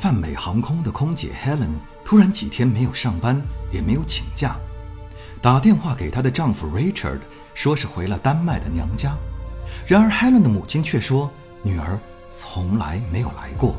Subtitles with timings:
[0.00, 3.38] 泛美航空的空姐 Helen 突然几天没有上班，
[3.70, 4.56] 也没有请假，
[5.42, 7.20] 打电话给她的丈夫 Richard，
[7.52, 9.14] 说是回了丹麦的娘家。
[9.86, 11.30] 然而 Helen 的母亲却说，
[11.62, 12.00] 女儿
[12.32, 13.76] 从来没有来过。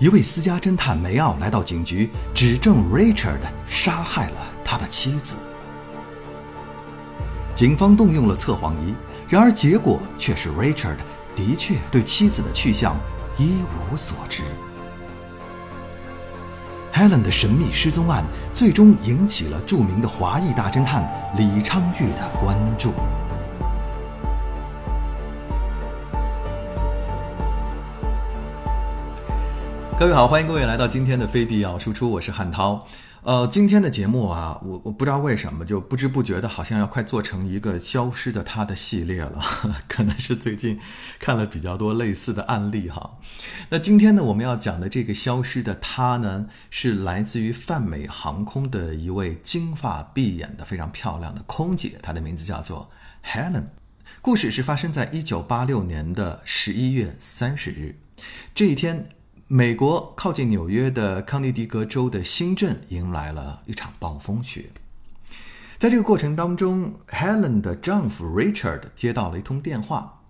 [0.00, 5.36] 一位私家侦探梅奥来到警局，指证 Richard 杀害了他的妻子。
[7.54, 8.92] 警方动用了测谎仪，
[9.28, 10.96] 然而结果却是 Richard
[11.36, 12.96] 的确对妻子的去向
[13.36, 14.42] 一无所知。
[16.92, 21.04] Helen 的神秘失踪案最终引起了著名的华裔大侦探
[21.36, 22.92] 李昌钰的关注。
[29.98, 32.86] 各位好，欢迎各位来到今天的非必要输出，我是汉涛。
[33.24, 39.40] 呃，今天的节目啊，我我不知道为什么就不知不觉的，好像要快做成一个消失的他的系列了，
[39.88, 40.78] 可能是最近
[41.18, 43.18] 看了比较多类似的案例哈。
[43.70, 52.90] 那今天呢，我们要讲的这个消失的他呢，是来自于泛美航空的一位金发碧眼的非常漂亮的空姐，她的名字叫做
[53.24, 53.64] Helen。
[54.20, 57.96] 故事是发生在一九八六年的十一月三十日，
[58.54, 59.08] 这一天。
[59.48, 64.70] 美国靠近纽约的康涅狄格州的新镇迎来了一场暴风雪。
[65.76, 70.22] 在这个过程当中，Helen 的丈夫 Richard 接到了一通电话，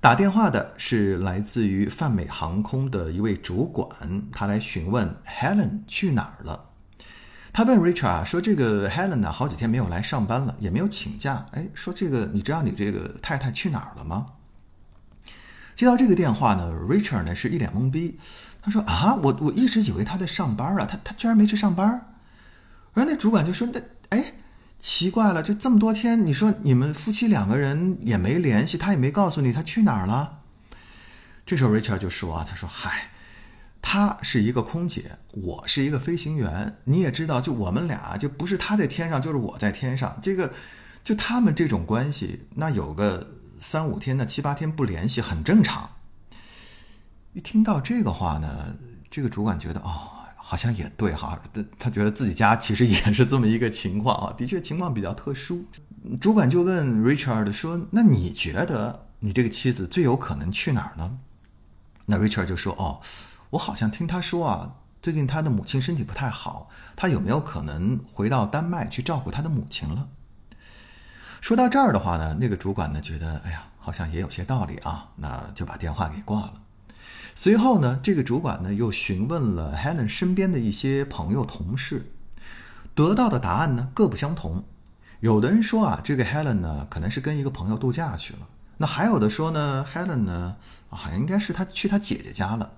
[0.00, 3.88] 打电话的是来自于泛美航空的一位主管，
[4.30, 6.68] 他来询问 Helen 去哪儿了。
[7.54, 11.46] 他问 Richard 啊说：“这个 Helen 呢，好几天没有来上班了，也没有请假。
[11.52, 14.26] 哎，说这个，你知道你这个太太去哪儿了吗？”
[15.74, 18.18] 接到这个电话呢，Richard 呢是一脸懵逼。
[18.64, 22.14] 他说：“啊，我我一直以为他在上班啊，他他居然没去上班。”
[22.94, 24.34] 而那主管就说：“那哎，
[24.78, 30.40] 奇怪了，就这么多天，你说你们夫妻两个人也没联系，他也没告诉你他去哪儿了。”
[31.44, 33.10] 这时候 Richard 就说：“啊，他说嗨，
[33.80, 40.16] 他是一个空姐，我是一个飞行员，你也知道，就我们俩就不是他在天上，就是我在天上。
[40.22, 40.52] 这个
[41.02, 45.88] 就他们这种关系，那有个。”三五天的七八天不联系很正常。
[47.32, 48.74] 一听到这个话呢，
[49.08, 51.40] 这个主管觉得哦，好像也对哈，
[51.78, 55.64] 他觉得自己家其实也是这么一个情况啊，的确情况比较特殊。
[56.20, 61.18] 主管就问 Richard 说：“那你觉得你这个妻子最有可能去哪儿呢？”
[62.04, 63.00] 那 Richard 就说：“哦，
[63.50, 70.08] 我好像听他说啊，最近他的母亲身体不太好，他有没有可能回到丹麦去照顾他的母亲了？”
[71.42, 76.54] 说到这儿的话呢，那个主管呢觉得，哎呀，好像也有些道理啊，那就把电话给挂了。
[77.34, 82.12] 随后呢，这个主管呢又询问了 Helen 身边的一些朋友同事，
[82.94, 84.62] 得到的答案呢各不相同。
[85.18, 90.54] 有的人说啊，这个 Helen 呢可能是跟一个朋友度假去了；那还有的说呢，Helen 呢
[90.90, 92.70] 好像应该是他去他姐姐家了。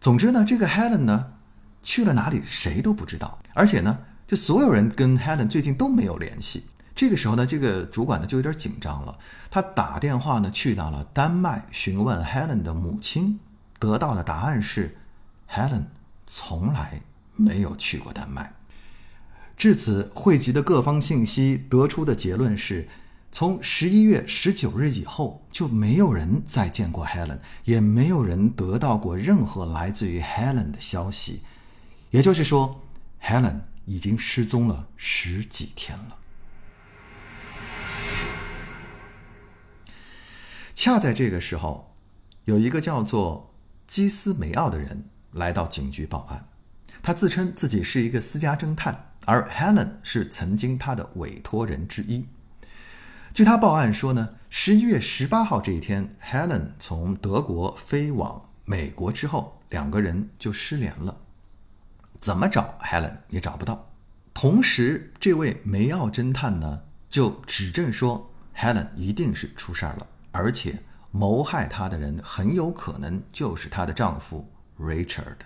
[0.00, 1.34] 总之呢，这个 Helen 呢
[1.82, 6.64] 去了哪里谁都不知道，而且呢，就所有人跟 Helen 最近都没有联系。
[6.96, 9.18] 这个时候呢，这个主管呢就有点紧张了。
[9.50, 13.38] 他打电话呢去到了丹麦询问 Helen 的母亲，
[13.78, 14.96] 得到的答案是
[15.50, 15.84] ，Helen
[16.26, 17.02] 从来
[17.36, 18.54] 没有去过丹麦。
[19.58, 22.88] 至此，汇集的各方信息得出的结论是，
[23.30, 31.42] 从十一月十九日以后，就没有人再见过 Helen，也没有人得到过任何来自于 Helen 的消息。
[32.10, 32.82] 也就是说
[33.22, 36.16] ，Helen 已经失踪了十几天了。
[40.86, 41.96] 恰在这个时候，
[42.44, 43.52] 有一个叫做
[43.88, 46.48] 基斯梅奥的人来到警局报案。
[47.02, 52.28] 他自称自己是一个私家侦探，而 Helen 是曾经他的委托人之一。
[53.34, 61.16] 据他报案说呢，十一月十八号这一天，Helen 从德国飞往美国之后，两个人就失联了，
[62.20, 63.90] 怎么找 Helen 也找不到。
[64.32, 70.06] 同时，这位梅奥侦探呢，就指证说 Helen 一定是出事儿了。
[70.36, 70.78] 而且
[71.10, 74.46] 谋害她的人很有可能就是她的丈夫
[74.78, 75.38] Richard。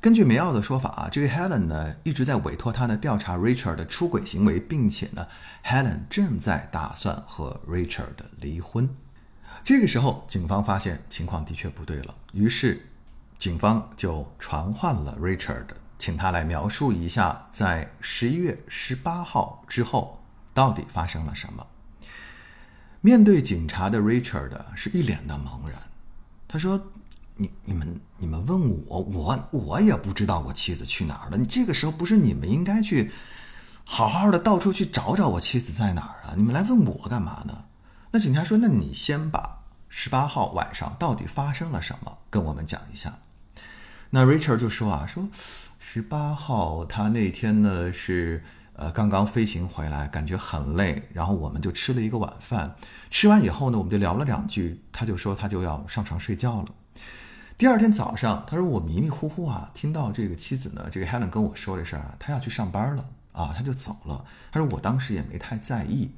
[0.00, 5.26] 根据梅奥的说法啊，这个 Helen 呢一直在委托他呢调查 Richard 的出轨行为，并且呢
[5.64, 8.94] Helen 正在打算和 Richard 离婚。
[9.62, 12.86] 这个时候，警方发现情况的确不对了，于是
[13.38, 20.22] 警方就传唤了 Richard，请他来描述一下在十一月十八号之后
[20.52, 21.66] 到底发生了什么。
[23.04, 25.78] 面对警察的 Richard 是一脸的茫然，
[26.48, 26.80] 他说
[27.36, 31.36] ：“你、你们、你们问我，我、我也不知道我妻子去哪儿了。
[31.36, 33.12] 你这个时候不是你们应该去
[33.84, 36.32] 好好的到处去找找我妻子在哪儿啊？
[36.34, 37.64] 你们来问我干嘛呢？”
[38.10, 39.58] 那警察说：“那你先把
[39.90, 43.18] 十八号晚上到底发生了什么跟我们讲一下。
[44.08, 45.28] 那 Richard 就说啊，说
[45.78, 48.42] 十八号他那天呢是
[48.74, 52.74] 呃刚刚飞行回来，感觉很累，然后我们就吃了一个晚饭，
[53.10, 56.66] 吃完以后呢，我们就聊了两句，他就说他就要上床睡觉了。
[57.56, 64.24] 第二天早上，他说我迷迷糊糊啊，听到这个妻子呢，这个 Helen 跟我说这事儿啊，他要去上班了啊，他就走了。
[64.50, 66.10] 他说我当时也没太在意。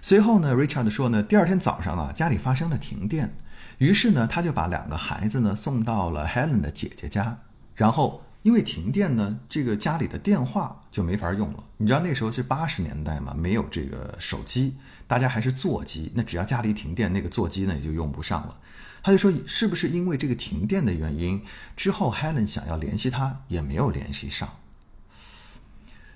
[0.00, 3.34] 随后呢，Richard 说呢，第二天早上啊，家里发生了停电，
[3.78, 7.38] 于是呢，他就把两个孩子呢送到了 Helen 的姐姐家。
[7.74, 11.64] 然后因为停电呢，这个家里的电话就没法用了。
[11.78, 14.76] 你知道那时候是八十年代嘛，没有这个手机，
[15.08, 16.12] 大家还是座机。
[16.14, 18.56] 那只要家里停电，那个座机呢也就用不上了。
[19.02, 21.42] 他就说，是不是因为这个停电的原因，
[21.76, 24.48] 之后 Helen 想要联系他也没有联系上？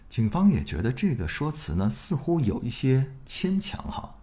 [0.09, 4.15] 警方也觉得这个说辞呢似乎有一些牵强哈。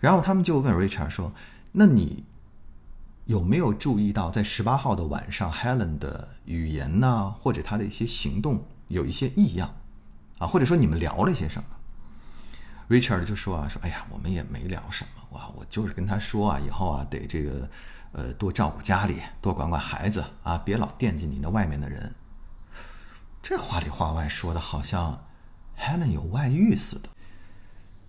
[0.00, 1.34] 然后他们就问 Richard 说
[1.72, 2.24] ：“那你
[3.30, 9.72] 有没有注意到在十八号的晚上，Helen 的语言呢，或者他的一些行动有一些异样
[10.40, 10.48] 啊？
[10.48, 11.68] 或者说你们聊了些什么
[12.88, 17.70] ？”Richard 就说啊：“说哎呀，我们也没聊什么哇，我就是跟他说啊，以后啊得这个。”
[18.12, 22.12] 呃，多照顾家里，多管管孩子啊，别老惦记你那外面的人。
[23.40, 25.26] 这话里话外说的，好像
[25.78, 27.08] Helen 有外遇似的。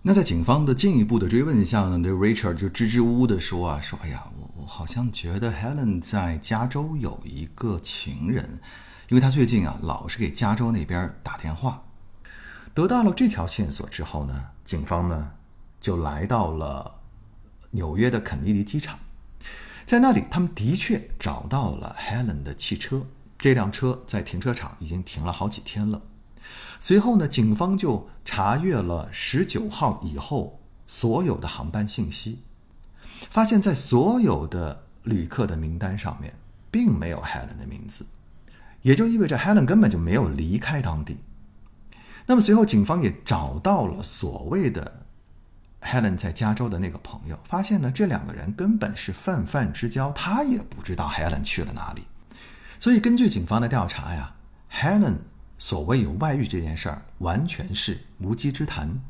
[0.04, 8.58] 那在警方的进一步的追问下呢，这 Richard 就支支吾吾的说啊，说哎呀，我我好像觉得 Helen 在加州有一个情人，
[9.08, 11.84] 因为他最近啊老是给加州那边打电话。
[12.74, 15.30] 得到了这条线索之后呢，警方呢
[15.80, 16.92] 就来到了
[17.70, 18.98] 纽约的肯尼迪机场。
[19.86, 23.06] 在那里，他们的确找到了 Helen 的汽车。
[23.38, 26.02] 这辆车在停车场已经停了好几天了。
[26.78, 32.42] 随后呢，警方就查阅了十九号以后所有的航班信息，
[33.30, 36.34] 发现，在所有的旅客的名单上面，
[36.70, 38.06] 并没有 Helen 的名字，
[38.82, 41.18] 也就意味着 Helen 根本就没有离开当地。
[42.26, 45.00] 那么随后，警方也找到了所谓的。
[45.84, 52.02] Helen 在加州的那个朋友发现呢，这两个人根本是泛泛之交，他也不知道 Helen 去了哪里。
[52.78, 54.32] 所以根据警方的调查呀
[54.72, 55.16] ，Helen
[55.62, 59.00] 所谓有外遇这件事儿完全是无稽之谈。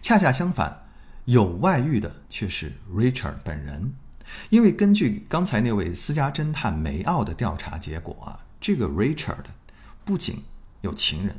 [0.00, 0.86] 恰恰相反，
[1.24, 3.92] 有外遇的却是 Richard 本人。
[4.48, 9.46] 因为根据刚才那位私家侦探梅奥的调查结果啊，这个 Richard
[10.04, 10.44] 不仅
[10.82, 11.34] 有情人，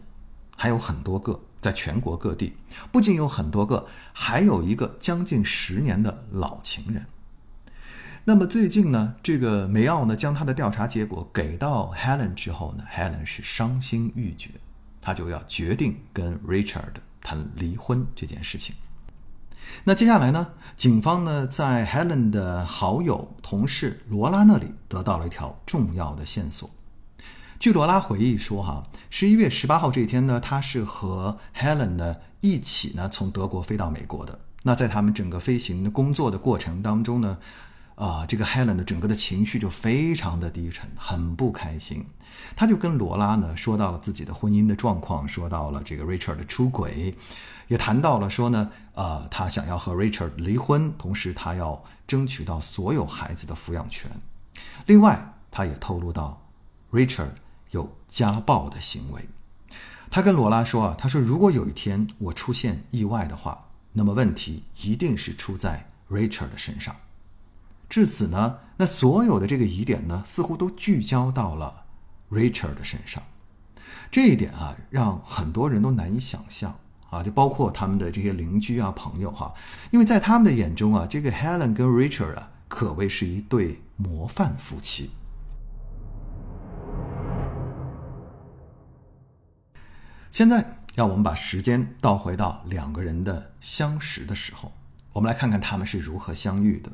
[0.57, 1.39] 还有很多个。
[1.59, 2.53] 在全国各地，
[2.91, 7.03] 不仅有很多个，还有一个将近十年的老情人。
[8.29, 14.49] 那么最近呢，这个梅奥呢将他的调查结果给到 Helen 之后呢，Helen 是伤心欲绝，
[14.99, 18.75] 他就要决定跟 Richard 谈离婚这件事情。
[19.85, 20.45] 那接下来呢，
[20.75, 26.69] 警方呢在 Helen 的好友、同事罗拉那里得到了一条重要的线索。
[27.61, 34.37] 据罗拉回忆说，哈，十一月十八号这一天呢，他是和 Helen 呢一起呢从德国飞到美国的。
[34.63, 37.37] 那在他们整个飞行的工作的过程当中呢，
[37.97, 42.05] 啊，这个 Helen 的整个的情绪就非常的低沉，很不开心。
[42.55, 47.13] 他就跟罗拉呢说到了自己的婚姻的状况，说到了这个 Richard 的出轨，
[47.67, 54.09] 也谈到了说呢，呃，他想要和 Richard 离婚，同时他要争取到所有孩子的抚养权。
[54.85, 56.41] 另外，他也透露到
[56.91, 57.31] Richard。
[57.71, 59.27] 有家暴的行为，
[60.09, 66.95] 他跟罗拉说啊，他说如果有一天我出现意外的话，那么问题一定是出在 Richard 的身上。
[67.89, 71.85] 至此呢，那所有的这个疑点呢，似乎都聚焦到了
[72.29, 73.23] Richard 的身上。
[74.11, 76.79] 这一点啊，让很多人都难以想象
[77.09, 79.53] 啊，就包括他们的这些邻居啊、朋友哈，
[79.91, 85.11] 因为在他们的眼中啊，这个 Helen 跟 Richard 啊，可谓是一对模范夫妻。
[90.29, 94.71] 现在，让我们把时间倒回到两个人的相识的时候，
[95.13, 96.91] 我们来看看他们是如何相遇的。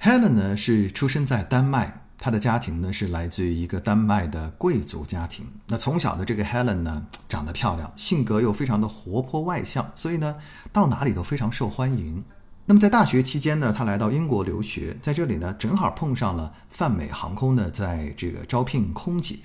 [0.00, 5.44] Helen 呢是出生在丹麦，她的家庭呢是来自于一个丹麦的贵族家庭。
[5.66, 10.36] 那从小的这个 Helen 呢，长得漂亮，性格又非常的活泼外向，所以呢，
[10.72, 12.22] 到哪里都非常受欢迎。
[12.64, 19.36] 那么在大学期间呢，她来到英国留学，在这里呢，正好碰上了泛美航空呢，在这个招聘空姐。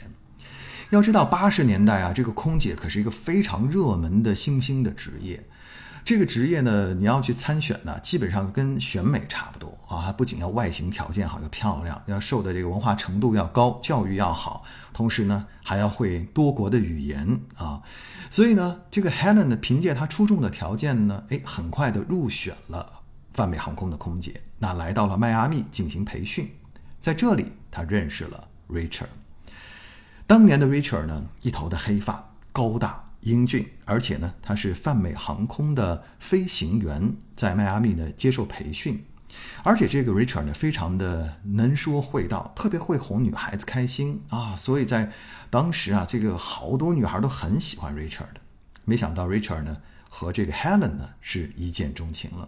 [0.91, 5.43] 要知道，八十年代啊，这个空姐可是一个非常热门的新兴的职业。
[6.05, 10.11] 这个职业呢，你要去参选呢，基本上跟选美差不多啊。
[10.11, 17.81] 不仅要外形条件好，要漂亮，要受的这个文化程度要高，教育要好，同时呢，还要会多国的语言啊。
[18.29, 22.99] 所以呢，这个 Helen 呢，凭借她出众的条件呢，哎，很快的入选了
[23.33, 24.41] 泛美航空的空姐。
[24.59, 26.53] 那来到了迈阿密进行培训。
[26.99, 29.07] 在这里他认识了 Richard。
[30.25, 39.03] 当年的 Richard 呢，一头的黑发，高大英俊，而且呢，他是泛美航空的飞行员，在迈阿密呢接受培训。
[39.63, 45.11] 而且这个 Richard 呢，非常的能说会道，特别会哄女孩子开心啊，所以在
[45.49, 48.41] 当时啊，这个好多女孩都很喜欢 Richard 的。
[48.85, 49.77] 没想到 Richard 呢
[50.09, 52.47] 和这个 Helen 呢是一见钟情了。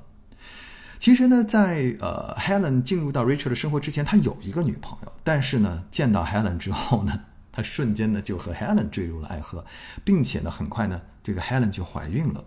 [1.00, 7.22] 其实呢，在呃 Helen 进入到 Richard 的生活之前，他有一个女朋友，但是呢，见到 Helen 之后呢，
[7.56, 9.66] 他瞬间呢就和 Helen 坠入了爱河，
[10.04, 12.44] 并且呢，很快呢，这个 Helen 就怀孕了。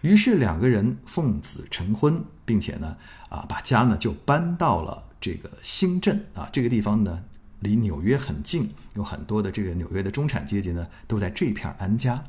[0.00, 2.96] 于是两个人奉子成婚，并且呢，
[3.28, 7.22] 啊，把家呢就搬到了这个新镇啊，这个地方呢
[7.60, 12.24] 离纽约很近，有很多的这个纽约的中产阶级呢都在这片安家。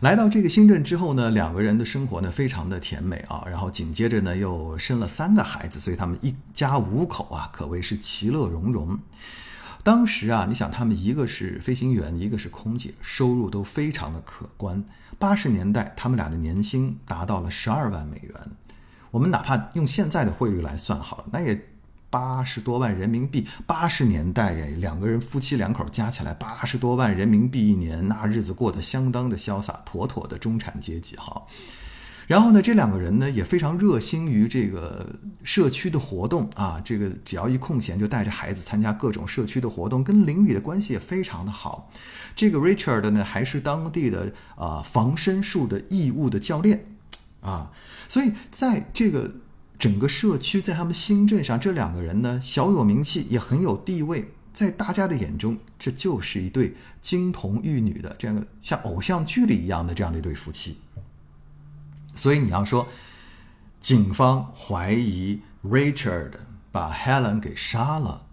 [0.00, 8.98] 来到这个新镇之后呢，两个人的生活呢非常的甜美啊，然后紧接着呢又生了三个孩子，所以他们一家五口啊可谓是其乐融融。
[9.86, 14.82] 当时啊，你想他们一个是飞行员，一个是空姐，收入都非常的可观。
[15.16, 18.34] 八十年代，他们俩的年薪达到了十二万美元。
[19.12, 21.68] 我们哪怕用现在的汇率来算好了，那也
[22.10, 23.46] 八十多万人民币。
[23.64, 31.40] 八十年代呀，两个人夫妻两口加起来八十多万人民币一年，那日子过得相当的潇洒，妥妥的中产阶级哈。
[32.26, 35.14] 然后呢，这两个人呢也非常热心于这个
[35.44, 41.90] 社区的活动啊，这个只要一空闲就带着孩子参加各种社区的活动，跟邻里的关系也非常的好。
[42.34, 46.86] 这个 Richard 呢还是当地的啊防身术的义务的教练
[47.40, 47.70] 啊，
[48.08, 49.32] 所以在这个
[49.78, 60.78] 整个社区，在他们新镇上，这两个人呢小有名气，也很有地位，在大家的眼中，这就是一对金童玉女的这样的像偶像剧里一样的这样的一对夫妻。
[62.16, 62.88] 所以你要说，
[63.80, 66.32] 警方怀疑 Richard
[66.72, 68.26] 把 Helen 给杀了，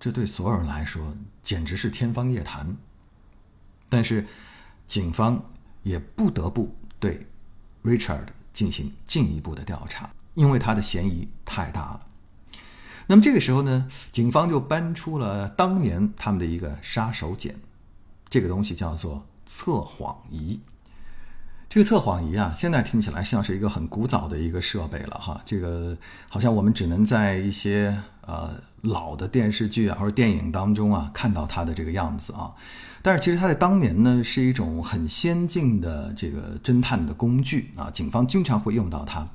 [0.00, 2.76] 这对所有人来说简直是天方夜谭。
[3.88, 4.26] 但是，
[4.86, 5.44] 警方
[5.82, 7.26] 也不得不对
[7.84, 12.06] Richard 进行进一步的调查，因为他的嫌疑太大了。
[13.08, 17.54] 那么这个时候呢，警方就搬出了当年他们的一个杀手锏，
[18.28, 20.58] 这个东西叫做测谎仪。
[21.68, 25.40] 这个测谎仪啊，现在听起来像是一个很古早的一个设备了哈。
[25.44, 25.96] 这个
[26.28, 32.54] 好像我们只能在一些呃老的电视剧啊或者电影当中啊看到它的这个样子啊。
[33.02, 39.28] 但是其实它在当年呢是一种很先进的这个侦探的工具啊，警方经常会用到它。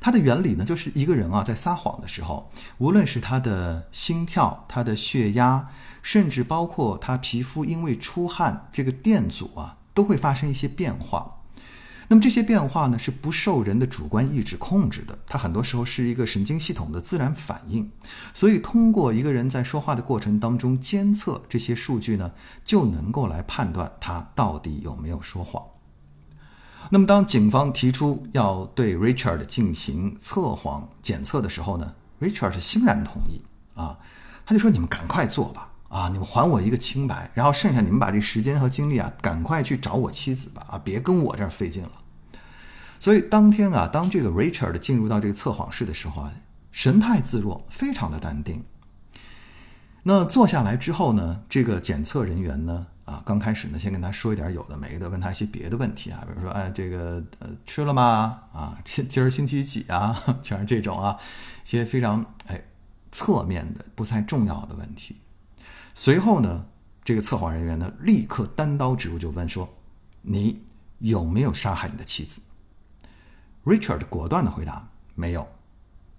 [0.00, 5.68] 它的原理呢就是一个人啊在撒谎的时候，无论是他的心跳、他的血压，
[6.02, 11.39] 甚至包括他皮肤因为出汗，这个电阻啊都会发生一些变化。
[12.12, 17.88] 那么这些变化呢，是不受人的主观意志控制的，它很多时候是一个神经系统的自然反应。
[18.34, 22.32] 所以，通过一个人在说话的过程当中监测这些数据呢，
[22.64, 25.62] 就能够来判断他到底有没有说谎。
[26.90, 33.40] 那么，当警方提出要对 Richard 进行测谎检测的时候呢，Richard 是欣然同意
[33.78, 33.96] 啊，
[34.44, 41.90] 他就说：“你们赶快做吧。”啊，你们还我一个清白，然后剩下你们把这时间和精力啊，赶快去找我妻子吧，啊，别跟我这儿费劲了。
[43.00, 46.32] 所以当天啊，当这个 Richard 进入到这个测谎室的时候啊，
[46.70, 48.64] 神态自若，非常的淡定。
[50.04, 58.42] 那坐下来之后呢，这个检测人员呢，啊，刚开始呢，先跟他说一点有的没的，问他一些别的问题啊，比如说，哎，这个呃，吃了吗？
[58.52, 60.22] 啊，今今儿星期几啊？
[60.42, 61.18] 全是这种啊，
[61.64, 62.62] 一些非常哎
[63.10, 65.16] 侧面的、不太重要的问题。
[65.94, 66.66] 随后呢，
[67.04, 69.68] 这个测谎人员呢，立刻单刀直入，就问说
[70.22, 70.62] ：“你
[70.98, 72.40] 有没有杀害你的妻子
[73.64, 75.46] ？”Richard 果断的回答：“没有。”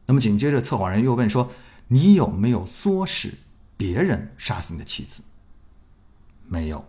[0.05, 1.51] 那么紧接着，测谎人又问说
[1.87, 3.35] ：“你有没有唆使
[3.77, 5.23] 别人杀死你的妻子
[6.47, 6.85] ？”“没有。”“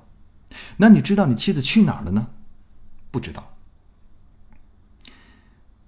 [0.76, 2.28] 那你知道你妻子去哪儿了呢
[3.10, 3.56] ？”“不知道。”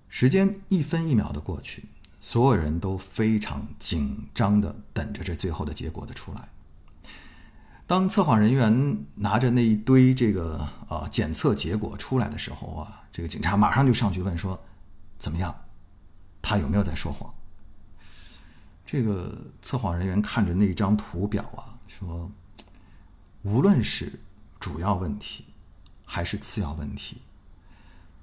[0.09, 1.87] 时间一分一秒的过去，
[2.21, 6.49] 所有人都非常紧张的等着这最后的结果的出来。
[7.87, 14.59] 当测谎人员拿着那一堆这个呃检测结果出来的时候啊，这个警察马上就上去问说
[15.19, 15.55] ：“怎么样？
[16.41, 17.33] 他有没有在说谎？”
[18.87, 22.31] 这个测谎人员看着那张图表啊，说
[23.43, 24.19] ：“无论是
[24.59, 25.45] 主要问题
[26.07, 27.19] 还是次要问题，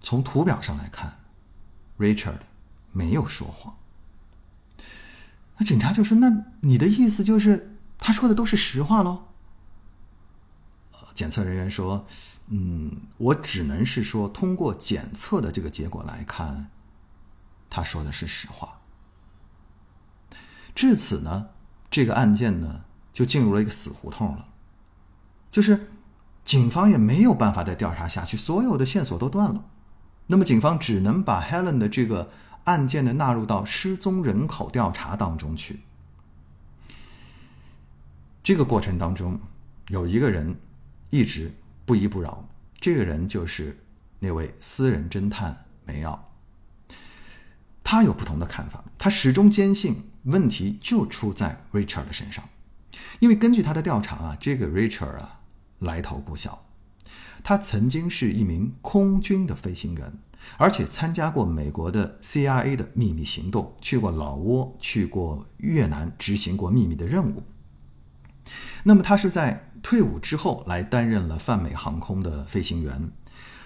[0.02, 1.20] 从图表上来看
[2.00, 2.40] ，Richard
[2.92, 3.76] 没有说谎。”
[5.58, 9.26] 那警察就说：“那你的意思就是他说的都是实话喽？”
[11.14, 12.06] 检测人员说
[12.48, 16.70] ：“嗯，我只能是说，通过检测的这个结果来看，
[17.70, 18.80] 他说的是实话。”
[20.74, 21.50] 至此呢，
[21.90, 24.48] 这个案件呢就进入了一个死胡同了，
[25.52, 25.92] 就是
[26.46, 29.66] 警方也没有办法再调查下去，所有的线索都断了。
[30.28, 32.32] 那么警方只能把 Helen 的这个
[32.64, 35.82] 案件呢纳入到失踪人口调查当中去。
[38.42, 39.40] 这个过程当中，
[39.90, 40.58] 有一个人
[41.12, 41.54] 一直
[41.86, 42.50] 不依不饶，
[42.80, 43.78] 这个人就是
[44.20, 46.32] 那位私人侦探梅奥。
[47.84, 52.48] 他有不同的看法，他始终坚信问题就出在 Richard 的身上，
[53.20, 55.42] 因为根据他的调查啊，这个 Richard 啊
[55.80, 56.66] 来头不小，
[57.44, 60.14] 他曾经是一名空军的飞行员，
[60.58, 67.44] 而且参加过美国的 CIA 的秘密行动，去过老挝，去过越南，执行过秘密的任务。
[68.84, 73.12] 那么他是在退伍之后来担任了泛美航空的飞行员。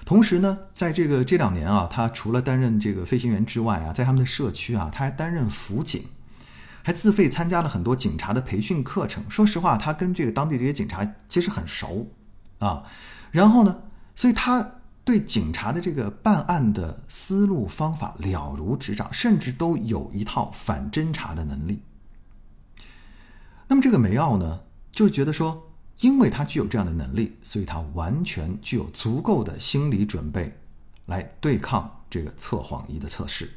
[0.06, 6.04] 同时呢，在这个这两年啊，他除了担任这个飞行员之外啊，在他们的社区啊，他还担任辅警，
[6.84, 9.28] 还自费参加了很多警察的培训课程。
[9.30, 12.08] 说实话，他跟这个当地这些警察其实很熟
[12.60, 12.84] 啊。
[13.32, 13.82] 然后呢，
[14.14, 21.82] 所以他对警察的这个办案的思路方法了如指掌，甚至都有一套反侦查的能力。
[23.68, 24.60] 那么这个梅奥呢，
[24.92, 25.64] 就觉得说。
[26.02, 30.60] 因为他具有这样的能力，所以他完全具有足够的心理准备
[31.06, 33.50] 来对抗这个测谎仪的测试。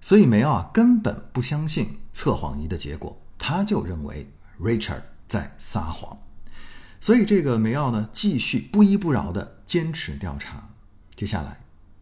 [0.00, 6.16] 所以梅奥啊根本不相信测谎仪的结果，他就认为 Richard 在撒谎。
[7.00, 10.70] 所以这个梅奥呢继续不依不饶的坚持调查。
[11.14, 11.60] 接下来，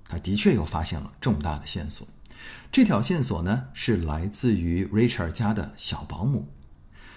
[0.08, 2.06] 他的确又发现了重大的线索。
[2.70, 6.46] 这条线索呢是来自于 Richard 家的小保姆。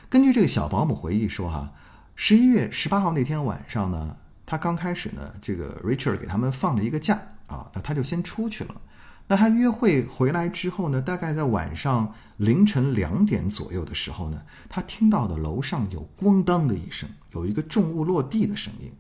[0.10, 1.74] 根据这个小保姆回忆说，哈。
[2.22, 8.82] 十一月十八号那天晚上呢，他刚开始呢，这个 Richard 给他们放了一个假啊，那他就先出去了。
[9.28, 18.92] 那他约会回来之后呢，大概在晚上凌晨两点左右的时候呢，他听到的楼上有咣当的一声，有一个重物落地的声音。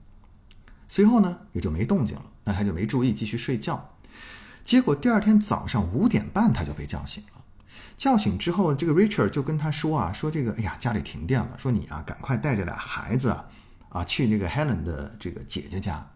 [0.87, 3.89] 随后呢，也就没动静了，那他就没注意继续睡觉。
[4.63, 7.38] 结果第二天早上五点半他就被叫醒了。
[7.97, 13.45] 叫醒之后，这个 Richard 就跟他说啊，说这个，哎呀，家里停电了，说你啊，赶快带着俩孩子啊，
[13.89, 16.07] 啊，去那个 Helen 的这个姐姐家。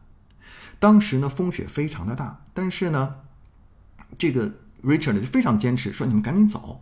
[0.80, 3.16] 当时呢，风雪非常的大，但是呢，
[4.18, 4.52] 这个
[4.84, 6.82] Richard 就非常坚持，说你们赶紧走。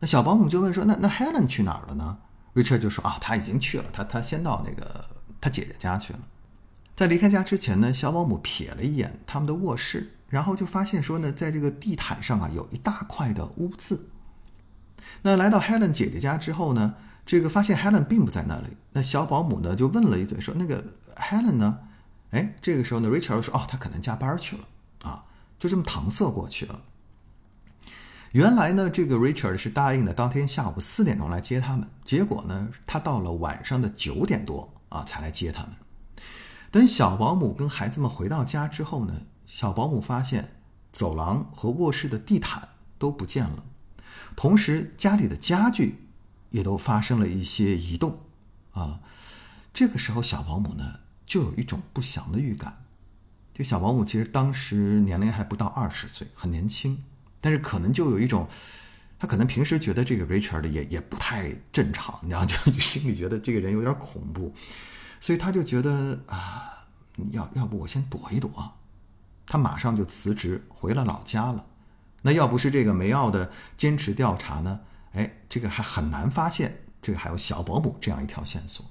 [0.00, 2.18] 那小保姆就问说，那那 Helen 去哪儿了呢
[2.54, 5.04] ？Richard 就说啊，他已经去了，他他先到那个
[5.40, 6.20] 他姐姐家去了。
[6.98, 14.08] 在离开家之前呢，小保姆瞥了一眼他们的卧室，然后就发现说呢，在这个地毯上啊，有一大块的污渍。
[15.22, 18.76] 那来到 Helen 姐姐家之后呢，这个发现 Helen 并不在那里。
[18.94, 20.84] 那小保姆呢就问了一嘴，说：“那个
[21.14, 21.78] Helen 呢？”
[22.34, 24.64] 哎，这个时候呢，Richard 说：“哦，他可能加班去了
[25.08, 25.22] 啊。”
[25.56, 26.80] 就这么搪塞过去了。
[28.32, 35.70] 原来呢，这个 Richard 是答应的当天下午四点钟来接他们，结果呢，他到了晚上的九点多啊才来接他们。
[36.70, 40.56] 等小保姆跟孩子们回到家之后呢，小保姆发现
[40.92, 43.64] 走廊和卧室的地毯都不见了。
[44.36, 45.96] 同时，家里的家具
[46.50, 48.18] 也都发生了一些移动，
[48.72, 49.00] 啊，
[49.72, 52.84] 这个时候小保姆呢就有一种不祥的预感。
[53.54, 57.02] 这小保姆其实当时年龄还不到二十岁，很年轻，
[57.40, 58.46] 但是可能就有一种，
[59.18, 64.54] 他可能平时觉得这个 Richard 也也不太正常，你知道，就心里觉得这个人有点恐怖，
[65.20, 66.86] 所以他就觉得啊，
[67.32, 68.72] 要要不我先躲一躲，
[69.46, 71.66] 他马上就辞职回了老家了。
[72.22, 74.80] 那要不是这个梅奥的坚持调查呢，
[75.12, 78.84] 哎，这个还很难发现这个还有小保姆这样一条线索。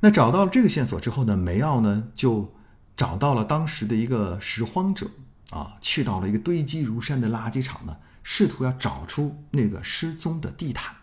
[0.00, 2.54] 那找到了这个线索之后呢，梅奥呢就
[2.96, 5.10] 找到了当时的一个拾荒者
[5.50, 10.96] 啊，去到了一个堆积如山的垃圾场呢，试图要找出那个失踪的地毯。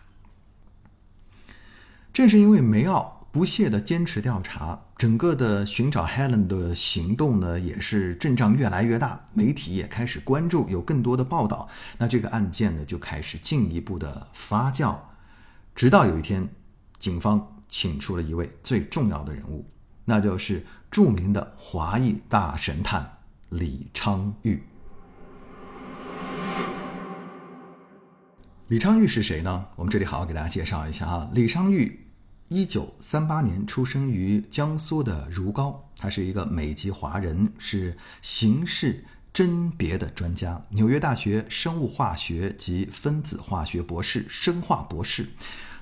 [2.12, 3.17] 正是因为梅奥。
[3.30, 14.96] 不懈的坚持调查，整个的寻找 Helen 的行动呢，也是阵仗越来越大，媒体也开始关注，有更多的报道，那这个案件呢就开始进一步的发酵，
[15.74, 16.48] 直到有一天，
[16.98, 19.70] 警方请出了一位最重要的人物，
[20.06, 23.18] 那就是著名的华裔大神探
[23.50, 24.58] 李昌钰。
[28.68, 29.66] 李昌钰是谁呢？
[29.76, 32.07] 我们这里好好给大家介绍一下啊，李昌钰。
[32.48, 45.28] 一九三八年出生于江苏的如皋，他是一个美籍华人，是形式甄别的专家，纽约大学生物化学及分子化学博士，生化博士。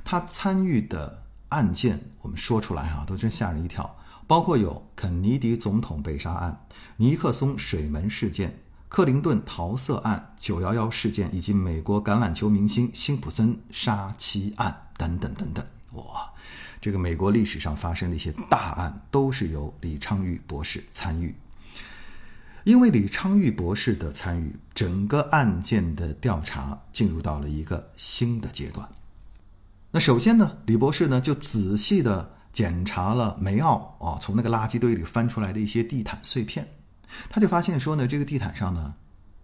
[0.04, 15.64] 他参与的案件，我们说出来啊，都真吓人一跳，包括有肯尼迪总统被杀案、尼克松水门事件、克林顿桃色案、九幺幺事件以及美国橄榄球明星辛普森杀妻案等等等等。
[15.92, 16.32] 哇，
[16.86, 21.34] 这个美国历史上发生的一些大案都是由李昌钰博士参与。
[22.62, 28.88] 因为李昌钰博士的参与，整个案件的调查进入到了一个新的阶段。
[29.90, 36.68] 那首先呢，李博士呢就仔细的检查了梅奥啊从那个垃圾堆里翻出来的一些地毯碎片，
[37.28, 38.94] 他就发现说呢，这个地毯上呢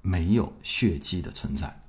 [0.01, 1.83] 没有血迹的存在。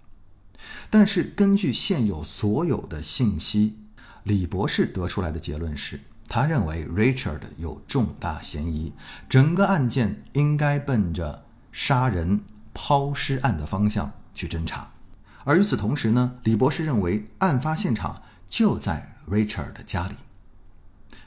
[0.90, 3.83] 但是根据现有所有的信息，
[4.24, 6.00] 李博士得出来的结论是。
[6.30, 8.94] 他认为 Richard 有重大嫌疑，
[9.30, 12.42] 整个案件应该奔着杀人
[12.74, 14.90] 抛尸案的方向去侦查。
[15.44, 20.16] 而与此同时呢，李博士认为案发现场就在 Richard 的家里。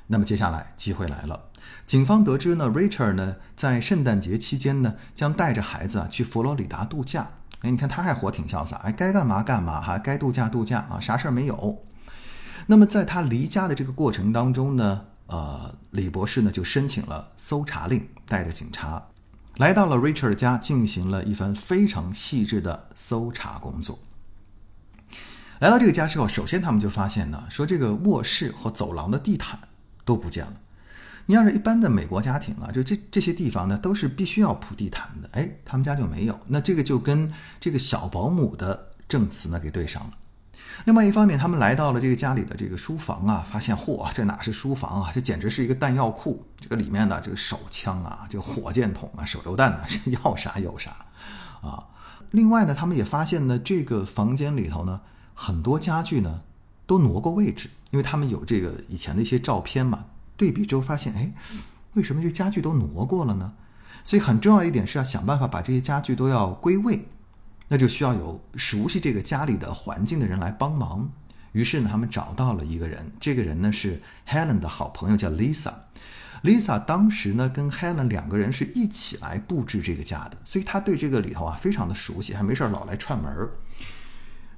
[0.09, 1.51] 那么接下来机会来了，
[1.85, 7.29] 警方得知呢，Richard 呢在圣诞节期间呢将带着孩子啊去佛罗里达度假。
[7.61, 11.85] 哎，你看他还活挺潇洒，哎，该干嘛干嘛哈，该度假度假啊，啥事儿没有。
[12.67, 19.07] 那么在他离家的这个过程当中呢，呃，李博士呢就申请了搜查令，带着警察
[19.57, 23.99] 来到了 Richard 家，进行了一番非常细致的搜查工作。
[25.61, 29.59] 来到这个家之后，首先他们就发现呢，说这个卧室和走廊的地毯
[30.05, 30.53] 都不见了。
[31.25, 35.31] 你要是一般的美国家庭啊，就这这些地方呢，都是必须要铺地毯的。
[35.33, 36.39] 哎，他们家就没有。
[36.47, 40.11] 那这个就跟这个小保姆的证词呢给对上了。
[40.85, 46.45] 另外一方面，他们来到了这个家里的这个书房啊，发现嚯，这哪是书房啊，这简直是一个弹药库。
[46.61, 50.91] 这个里面的这个手枪啊，这个火箭筒啊，手榴弹呢，是要啥有啥，
[51.61, 51.85] 啊。
[52.33, 55.01] 另外呢，他们也发现呢，这个房间里头呢，
[55.35, 56.43] 很多家具呢
[56.87, 60.05] 都挪过位置，因为他们有这个以前的一些照片嘛，
[60.37, 61.33] 对比之后发现，哎，
[61.95, 63.55] 为什么这家具都挪过了呢？
[64.05, 67.09] 所以很重要一点是要想办法把这些家具都要归位。
[67.69, 71.11] 那就需要有熟悉这个家里的环境的人来帮忙。
[71.53, 75.73] 于是呢，他们找到了一个人，这个人呢是 Helen 的好朋友，叫 Lisa。
[76.43, 83.51] Lisa 当时呢跟 Helen 两个人是一起来布置这个家的，所以他对这个里头啊非常的熟悉，还没事老来串门儿。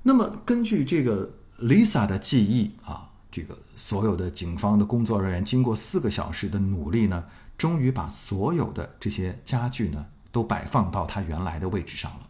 [0.03, 7.25] 那么根据这个 Lisa 的记忆啊，这个所有的警方的工作人员经过四个小时的努力呢，
[7.57, 12.27] 终于把所有的这些家具呢都摆放到他原来的位置上了。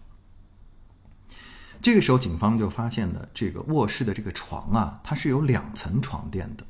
[1.81, 6.65] 这个时候，警方就发现了这个卧室的这个床啊，它是有两层床垫的。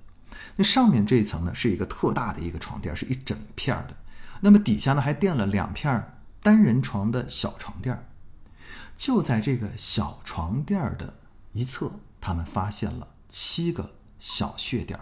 [0.56, 3.96] 那上面这一层呢，是一个特大的一个床垫，是一整片的。
[4.40, 8.06] 那么底下呢，还垫了两片单人床的小床垫。
[8.96, 11.14] 就在这个小床垫的
[11.52, 14.98] 一侧，他们发现了七个小血点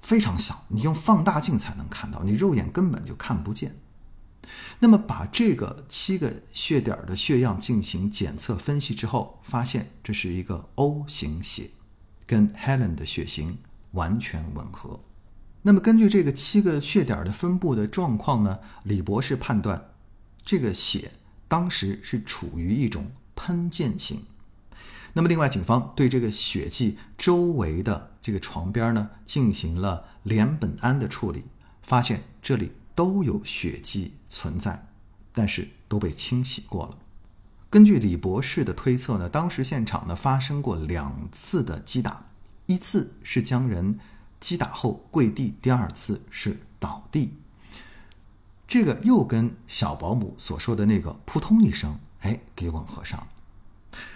[0.00, 3.76] 非常小，你用放大镜才能看到，你肉眼根本就看不见。
[4.78, 11.70] 那么，把这个七个血点的血样进行检测分析之后，发现这是一个 O 型血，
[12.26, 13.58] 跟 Helen 的血型
[13.92, 15.00] 完全吻合。
[15.62, 19.90] 那么，根据这个七个血点的分布的状况呢，李博士判断，
[20.44, 21.12] 这个血
[21.48, 24.24] 当时是处于一种喷溅型。
[25.12, 31.44] 那么，另外，警方对这个血迹周围的这个床边呢，进行了联苯胺的处理，
[31.82, 32.72] 发现这里。
[32.96, 34.88] 都有血迹存在，
[35.32, 36.98] 但是都被清洗过了。
[37.68, 42.26] 根据李博士的推测呢，当时现场呢发生过两次的击打，
[42.64, 43.98] 一次是将人
[44.40, 47.34] 击打后跪地，第二次是倒地。
[48.66, 53.28] 这个又跟小保姆所说的那个扑通一声，哎，给吻合上了。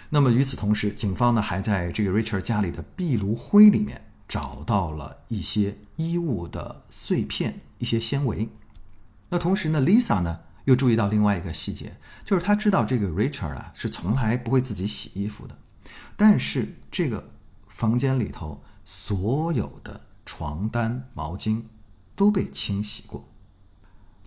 [0.09, 8.49] 那么与此同时，警方呢还在这个 Richard 家里的壁炉灰里面找到了一些衣物的碎片，一些纤维。
[9.33, 15.57] 那同时呢，Lisa 呢又注意到另外一个细节，就是她知道这个 Richard 啊是从来不会自己洗衣服的，
[16.17, 17.31] 但是这个
[17.69, 21.63] 房间里头所有的床单、毛巾
[22.13, 23.25] 都被清洗过。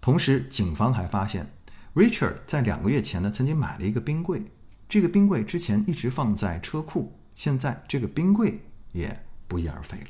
[0.01, 1.53] 同时，警方还发现
[1.95, 4.51] Richard 在两个月前呢曾经买了一个冰柜，
[4.89, 8.63] 这个冰柜之前一直放在车库，现在这个冰柜
[8.93, 10.09] 也不翼而飞了。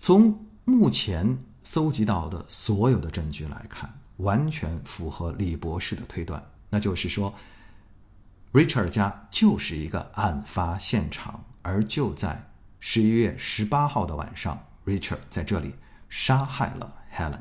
[0.00, 1.38] 从目前。
[1.64, 7.34] 搜集到的所有的证据来看，完全符合李博士的推断，那就是说
[8.52, 15.74] ，Richard 家就是一个案发现场，而就在十一月十八号的晚上，Richard 在这里
[16.08, 17.40] 杀害了 Helen。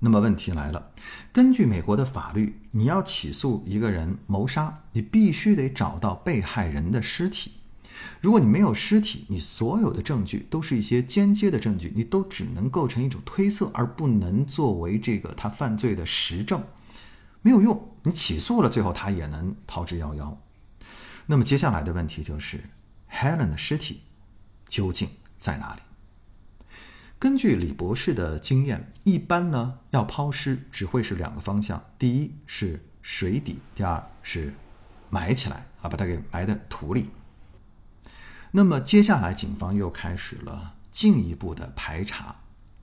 [0.00, 0.92] 那么问题来了，
[1.32, 7.54] 根据美国的法律，你要起诉一个人谋杀，你必须得找到被害人的尸体。
[8.20, 16.62] 如果你没有尸体，你所有的证据都是一些间接的证据，你都只能构成一种推测，而不能作为这个他犯罪的实证。
[17.42, 20.36] 没有用，你起诉了，最后他也能逃之夭夭。
[21.26, 22.58] 那么接下来的问题就是
[23.12, 24.02] Helen 的尸体
[24.66, 25.08] 究竟
[25.38, 25.80] 在哪里？
[27.20, 34.54] 根据李博士的经验，一般呢要抛尸只会是两个方向：第一是水底，第二是
[35.10, 37.08] 埋起来啊，把它给埋在土里。
[38.50, 42.36] 那么接下来，警方又开始了进一步的排查，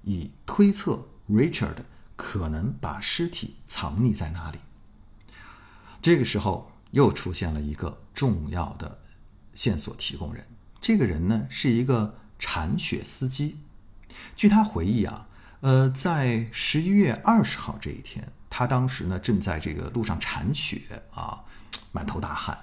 [0.03, 1.77] 以推测 Richard
[2.15, 4.59] 可能把尸体藏匿在哪里。
[6.01, 8.99] 这个时候，又出现了一个重要的
[9.55, 10.45] 线索提供人，
[10.79, 13.57] 这个人呢是一个铲雪司机。
[14.35, 15.27] 据他回忆啊，
[15.61, 21.43] 呃，在十一月二十号这一天，他当时呢正在这个路上铲雪啊，
[21.91, 22.57] 满头大汗，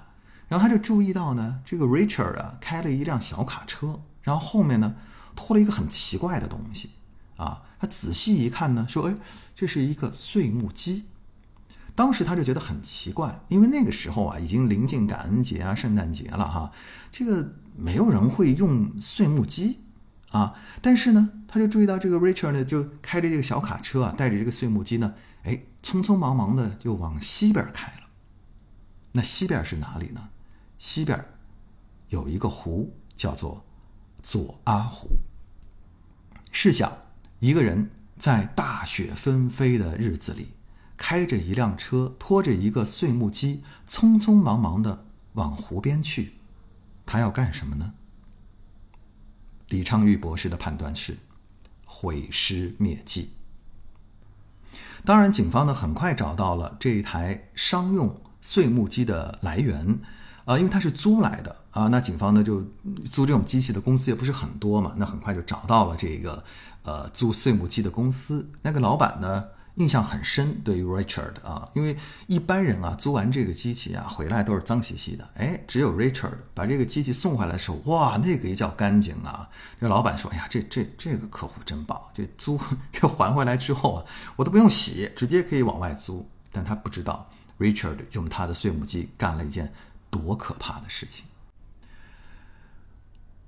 [0.47, 4.95] 然后他就注意到呢，这个 Richard 啊开了一辆小卡车，然后后面呢
[5.35, 6.91] 拖了一个很奇怪的东西
[7.37, 9.15] 啊，他仔细一看呢，说，哎，
[9.55, 11.05] 这是一个碎木机。
[11.95, 16.71] 当时他就觉得很奇怪，因为那个时候啊已经临近感恩节啊、圣诞节了哈，
[17.11, 19.79] 这个没有人会用碎木机。
[20.31, 28.07] 啊，但是呢，他就注意到这个 Richard 呢，就开着这个小卡车啊，带着这个碎木机呢，哎，匆匆忙忙的就往西边开了。
[29.11, 30.29] 那西边是哪里呢？
[30.83, 31.23] 西边
[32.09, 33.63] 有一个湖，叫做
[34.21, 35.07] 左阿湖。
[36.51, 36.91] 试想，
[37.39, 40.49] 一个人在大雪纷飞的日子里，
[40.97, 46.33] 开着一辆车，拖着一个碎木机，匆匆忙忙的往湖边去，
[47.05, 47.93] 他要干什么呢？
[49.69, 51.15] 李昌钰博士的判断是
[51.85, 53.31] 毁尸灭迹。
[55.05, 60.01] 当然，警方呢很快找到了这一台商用碎木机的来源，
[60.45, 61.87] 啊，因为它是租来的啊。
[61.87, 62.61] 那警方呢就
[63.11, 66.43] 租这种机器的公司也不是很多嘛，那很快就找到了这个
[66.83, 68.49] 呃租碎木机的公司。
[68.61, 69.45] 那个老板呢？
[69.77, 79.49] 印象很深，对于 Richard 啊，因为一般人啊租完这个机器啊回来都是脏兮兮的，哎，只有 Richard 把这个机器送回来的时候，哇，那个一叫干净啊！
[79.81, 82.59] 这老板说：“哎呀，这这这个客户真棒，这租
[82.93, 87.27] 这还回来之后啊，我都不用洗，直接可以往外租。”但他不知道
[87.57, 89.73] Richard 用他的碎木机干了一件
[90.13, 91.25] 多可怕的事情。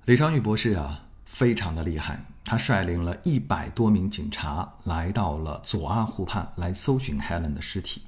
[0.06, 2.24] 李昌钰博士啊，非常的厉害。
[2.44, 8.02] 他率领了一百多名警察来到了左阿湖畔来搜寻 Helen 的尸体。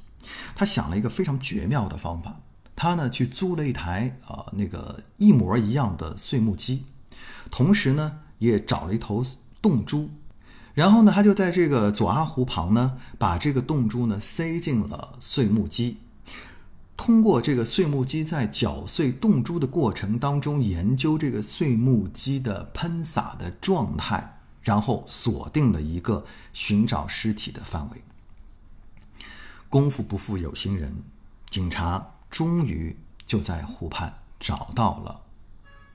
[0.54, 2.36] 他想了一个非常绝妙的方法，
[2.76, 6.86] 他呢去租了一台啊那个一模一样的碎木机，
[7.50, 9.24] 同时呢也找了一头
[9.60, 10.08] 洞猪，
[10.72, 15.98] 然后呢他就在这个左阿湖旁呢把这个洞珠呢塞进了碎木机，
[16.98, 24.34] 通过这个碎木机在搅碎冻珠的过程当中研究这个碎木机的喷洒的状态。
[24.60, 28.02] 然后锁定了一个寻找尸体的范围。
[29.70, 30.94] 功夫不负有心人，
[31.48, 32.94] 警察终于
[33.26, 35.22] 就在湖畔找到了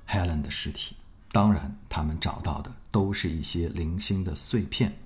[0.10, 0.96] Helen 的尸体。
[1.32, 4.98] 当然，他们找到的都是一些零星的碎片，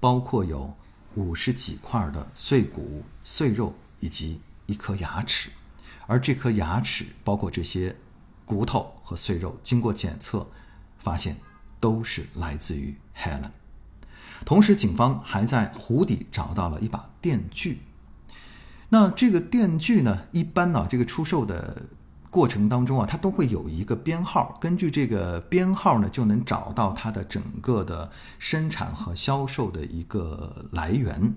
[0.00, 0.74] 包括有
[1.14, 5.50] 五十几块的碎骨、碎肉以及一颗牙齿。
[6.06, 7.96] 而这颗牙齿，包括这些
[8.44, 10.46] 骨头和碎肉，经过检测，
[10.98, 11.36] 发现。
[11.80, 13.50] 都是来自于 Helen。
[14.46, 17.82] 同时，警方还在湖底找到了一把电锯。
[18.88, 21.82] 那这个电锯呢，一般呢，这个出售的
[22.30, 31.34] 过程当中啊，它都会有一个编号，根据这个编号呢，就能找到它的整个的生产和销售的一个来源。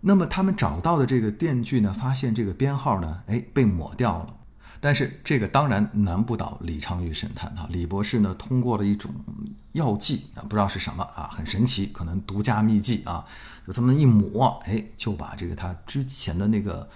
[0.00, 4.36] 那么，他们找到的这个电锯呢，发现这个编号呢，哎，被抹掉了。
[4.82, 9.12] 但是这个当然难不倒李昌钰神探哈，李博士呢通过了一种
[9.72, 13.22] 药剂啊，不知道是什么啊，很神奇，可能独家秘技啊，
[13.66, 16.88] 就这么一抹，哎，就把这个他之前的那个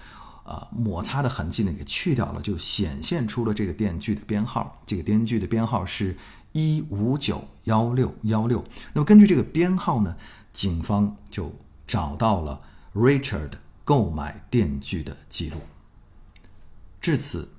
[0.43, 6.17] 啊摩擦的痕迹呢给去掉了，就显现出了这个电锯的编号，这个电锯的编号是
[6.53, 8.63] 一五九幺六幺六。
[8.93, 10.15] 那么根据这个编号呢，
[10.51, 11.53] 警方就
[11.85, 12.59] 找到了
[12.95, 13.51] Richard
[13.83, 15.57] 购买电锯的记录。
[16.99, 17.49] 至此。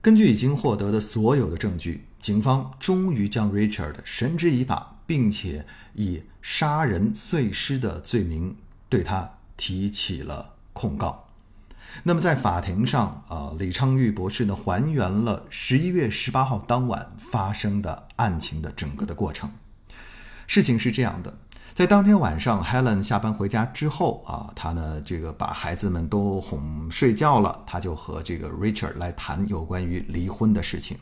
[0.00, 8.56] 根据已经获得的所有的证据，警方终于将 Richard 绳之以法，并且以杀人碎尸的罪名
[8.88, 11.26] 对他提起了控告。
[12.04, 19.50] 那么在法庭上，啊，李昌钰博士呢还原了十一月十八号当晚发生的案情的整个的过程。
[20.46, 21.36] 事情是这样的。
[21.78, 30.98] 在当天晚上，Helen 下班回家之后啊，她呢这个把孩子们都哄睡觉了，她就和这个 Richard 来谈有关于离婚的事情。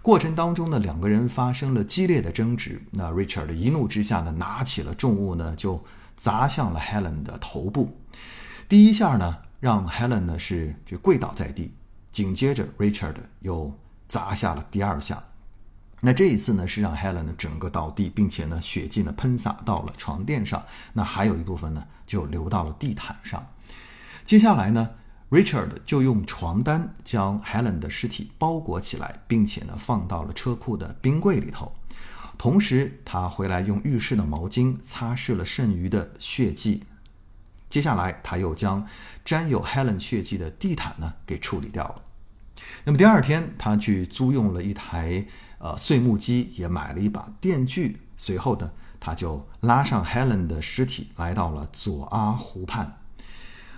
[0.00, 2.80] 过程当中呢，两个人发生了激烈的争执。
[2.92, 5.82] 那 Richard 一怒之下呢，拿起了重物呢，就
[6.16, 7.98] 砸向了 Helen 的头部。
[8.68, 11.74] 第一下呢，让 Helen 呢是就跪倒在地，
[12.12, 15.20] 紧接着 Richard 又砸下了第二下。
[16.04, 20.60] 那这一次呢，是让 Helen 呢整个倒地，并且呢血迹呢喷洒到了床垫上，
[20.94, 23.46] 那还有一部分呢就流到了地毯上。
[24.24, 24.90] 接下来呢
[25.30, 31.72] ，Richard 就用床单将 Helen 的尸体包裹起来，并且呢放到了车库的冰柜里头。
[32.36, 36.82] 同时，他回来用浴室的毛巾擦拭了剩余的血迹。
[37.68, 38.84] 接下来，他又将
[39.24, 42.02] 沾有 Helen 血迹的地毯呢给处理掉了。
[42.82, 45.24] 那么第二天，他去租用了一台。
[45.62, 48.00] 呃，碎木机也买了一把电锯。
[48.16, 52.98] 随后呢，他就拉上 Helen 的尸体来到了左阿湖畔。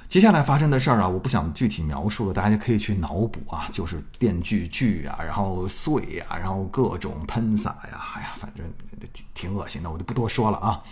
[0.08, 8.64] 接下来发生的事儿啊，我不想具体描述了，大家可以去脑补啊，就是电锯锯啊，然后碎呀，然后各种喷洒呀，哎呀，反正
[9.12, 10.82] 挺挺恶心的，我就不多说了啊。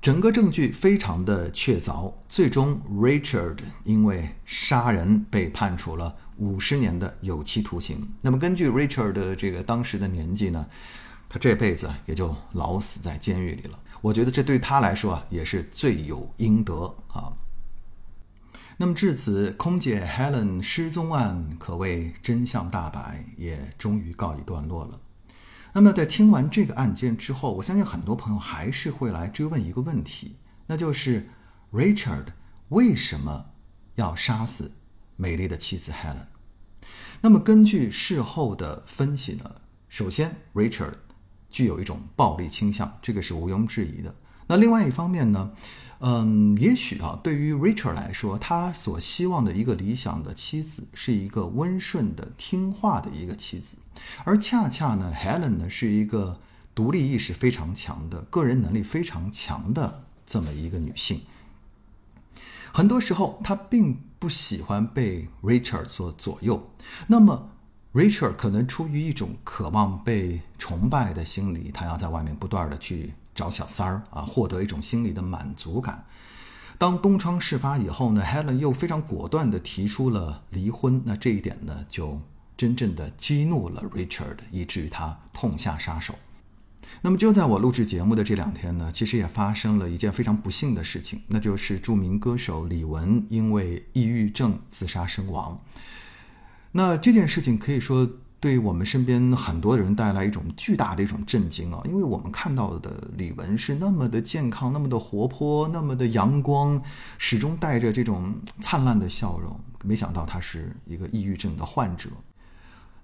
[0.00, 8.08] 整个证据非常的确凿，最终 Richard 因为杀人被判处了五十年的有期徒刑。
[8.22, 10.66] 那么根据 Richard 的这个当时的年纪呢，
[11.28, 13.78] 他这辈子也就老死在监狱里了。
[14.00, 17.34] 我觉得这对他来说啊，也是罪有应得啊。
[18.78, 24.98] 那么至此，空姐 Helen 失踪案可谓真相大白，也终于告一段落了。
[25.72, 31.28] 那么，在听完这个案件之后，我相信很多朋友还是会来追问一个问题，那就是
[31.72, 32.26] Richard
[32.70, 33.46] 为什么
[33.94, 34.72] 要杀死
[35.16, 36.26] 美丽的妻子 Helen？
[37.20, 39.50] 那么，根据事后的分析呢，
[39.88, 40.94] 首先 Richard
[41.50, 44.14] 具有一种暴力倾向，这个是毋庸置疑的。
[44.46, 45.52] 那另外一方面呢？
[46.02, 53.76] 嗯，也许啊，对于 Richard 来说，他所希望的一个理想的妻子是一个温顺的、听话的一个妻子，
[54.24, 56.40] 而恰恰呢，Helen 呢是一个
[56.74, 61.22] 独立意识非常强的、个人能力非常强的这么一个女性。
[62.72, 66.70] 很多时候，她并不喜欢被 Richard 所左右。
[67.06, 67.50] 那么
[67.92, 73.14] ，Richard 可能出于一种渴望被崇拜的心理，他要在外面不断的去。
[73.32, 76.04] 找小三儿啊，获得一种心理的满足感。
[76.76, 81.00] 当东窗事发以后呢，Helen 又非常果断地提出了离婚。
[81.06, 82.20] 那这一点呢，就
[82.60, 86.14] 真正的激怒了 Richard，以至于他痛下杀手。
[87.00, 95.58] 那么就在我录制节目的这两天呢，其实也发生了一件非常不幸的事情，那就是著名歌手李玟因为抑郁症自杀身亡。
[96.72, 98.06] 那这件事情可以说。
[98.42, 101.82] 对我们身边很多人带来一种巨大的一种震惊啊！
[101.84, 106.82] 因为我们看到的李玟是那么的健康，那么的活泼，那么的阳光，
[107.18, 109.60] 始终带着这种灿烂的笑容。
[109.84, 112.08] 没想到他是一个抑郁症的患者。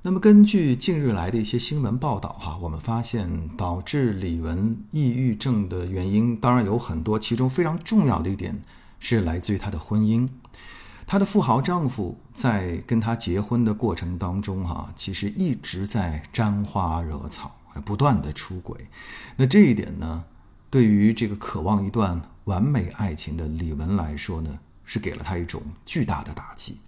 [0.06, 8.62] 那么根据近日来的一些新闻报道，哈，我们发现导致李玟抑郁症的原因当然有很多，其中非常重要的一点
[9.00, 10.28] 是来自于她的婚姻。
[11.08, 18.86] 她的富豪丈夫在跟她结婚的过程当中，哈，其实一直在沾花惹草，不断的出轨。
[19.34, 20.22] 那这一点呢，
[20.70, 26.78] 对于这个渴望一段完美爱情的李玟来说呢，是给了她一种巨大的打击。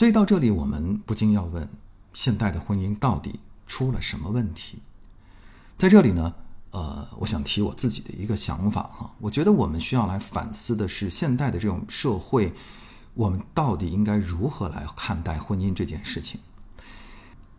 [0.00, 1.68] 所以到这里，我们不禁要问：
[2.14, 4.78] 现代的婚姻到底出了什么问题？
[5.76, 6.34] 在这里呢？
[6.70, 12.54] 呃，我想提我自己的一个想法哈，我觉得我们需要来反思的是现代的这种社会，
[13.12, 16.40] 我们到底应该如何来看待婚姻这件事情？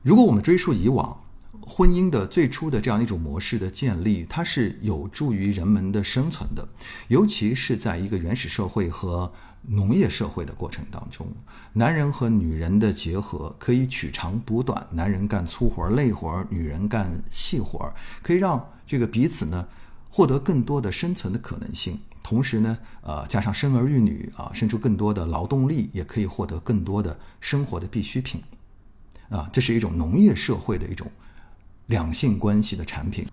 [0.01, 1.21] 如果我们追溯以往，
[1.61, 6.67] 婚姻的最初的这样一种模式的建立，它是有助于人们的生存的，
[7.09, 9.31] 尤其是在一个原始社会和。
[9.63, 11.27] 农业社会的过程当中，
[11.73, 19.67] 男人和女人的结合可以取长补短，男人干粗活累活，女人干细活，可以让这个彼此呢
[20.09, 21.99] 获得更多的生存的可能性。
[22.23, 28.41] 同时呢，呃，加上生儿育女啊，生出更多的劳动力，也可以获得更多的生活的必需品。
[29.29, 31.09] 啊，这是一种农业社会的一种
[31.87, 33.27] 两性关系的产品。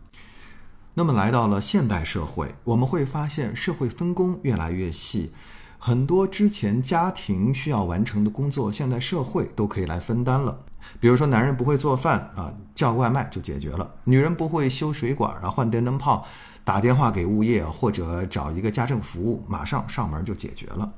[0.94, 5.32] 那么来到了现代社会，我们会发现社会分工越来越细。
[5.78, 10.64] 很多之前家庭需要完成的工作，现在社会都可以来分担了。
[10.98, 16.26] 比如说，男人不会做饭啊，叫外卖就解决了；女人不会修水管啊，换电灯泡，
[16.64, 20.92] 打电话给物业或者找一个家政服务，马上上门就解决了。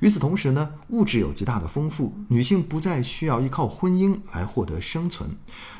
[0.00, 5.30] 与此同时呢，物质有极大的丰富，女性不再需要依靠婚姻来获得生存，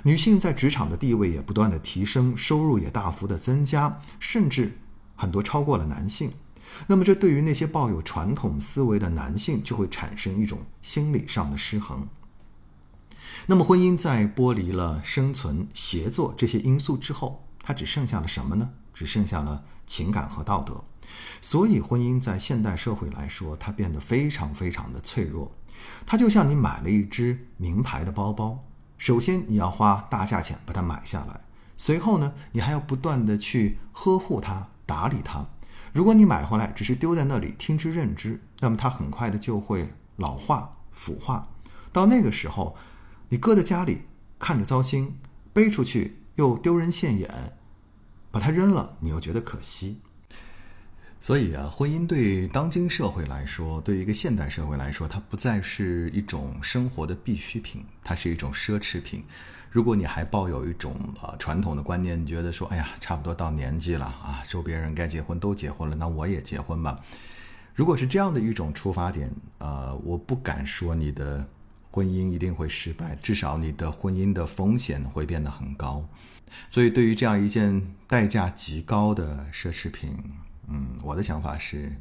[0.02, 4.78] 女性在职场的地位也不断的提升，收入也大幅的增加，甚至
[5.14, 6.32] 很多超过了男性。
[6.86, 12.06] 那么，这对于那些抱有传统思维的男性，就会产生一种心理上的失衡。
[13.46, 18.70] 那么，婚姻在剥离了生存、协作这些因素之后，它只剩下了什么呢？
[18.92, 20.84] 只剩下了情感和道德。
[21.40, 25.52] 所以婚姻在现代社会来说，它变得非常非常的脆弱。
[26.04, 28.64] 它就像你买了一只名牌的包包，
[28.98, 31.40] 首先你要花大价钱把它买下来，
[31.76, 35.46] 随后呢，你还要不断的去呵护它、打理它。
[35.96, 41.48] 如果你买回来只是丢在那里听之任之，那么它很快的就会老化、腐化。
[41.90, 42.76] 到那个时候，
[43.30, 44.02] 你搁在家里
[44.38, 45.16] 看着糟心，
[45.54, 47.56] 背出去又丢人现眼，
[48.30, 50.02] 把它扔了，你又觉得可惜。
[51.18, 59.24] 所以啊，婚姻对当今社会来说，对于一个现代社会来说，它不再是一种生活的必需品，它是一种奢侈品。
[59.76, 66.98] 如果你还抱有一种啊传统的观念，你觉得说，哎呀，差不多到年纪了啊，周边人该结婚都结婚了，那我也结婚吧。
[67.74, 71.46] 如果是这样的一种出发点，呃，我不敢说你的
[71.90, 76.02] 婚姻一定会失败，至少你的婚姻的风险会变得很高。
[76.70, 80.16] 所以，对于这样一件代价极高的奢侈品，
[80.68, 81.92] 嗯，我的想法是，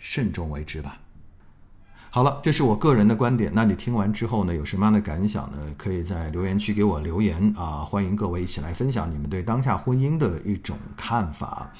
[0.00, 0.98] 慎重为之吧。
[2.16, 3.52] 好了，这是我个人的观点。
[3.54, 5.58] 那你听完之后呢，有什么样的感想呢？
[5.76, 7.84] 可以在留言区给我留言啊！
[7.84, 11.70] 欢迎各位一起来分享你们对当下婚姻的一种看法。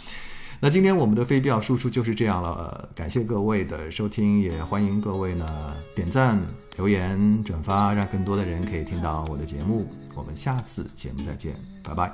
[0.60, 6.38] 那今天我们的非必要输出就是这样了，感谢各位的收听，也欢迎各位呢点赞、
[6.76, 9.88] 留言、转发，让更多的人可以听到我的节目。
[10.14, 12.12] 我们下次节目再见，拜拜。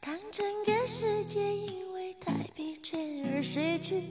[0.00, 4.02] 当整个世界因为太疲倦而睡去，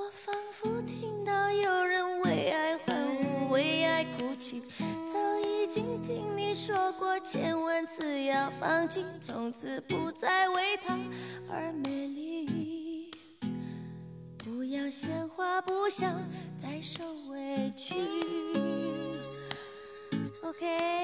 [0.00, 4.62] 我仿佛听到有人为爱欢呼，为爱哭泣。
[5.06, 10.98] 早已经听你说过千万次要放弃，从此不再为他
[11.50, 13.10] 而美丽。
[14.38, 16.18] 不要鲜花不想
[16.56, 17.94] 再受委屈。
[20.42, 20.99] OK，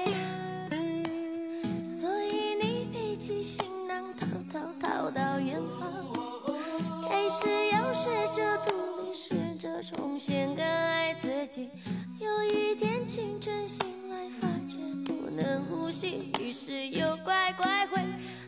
[15.97, 17.99] 心，于是又乖乖回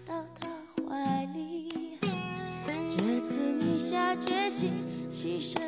[0.06, 0.48] 到他
[0.88, 1.98] 怀里。
[2.88, 4.70] 这次你下决心
[5.10, 5.60] 牺牲